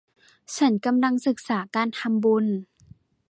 [0.55, 2.45] ฉันกำลังศีกษาการทำบุญ